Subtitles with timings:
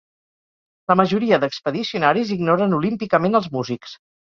[0.93, 3.99] La majoria d'expedicionaris ignoren olímpicament els músics.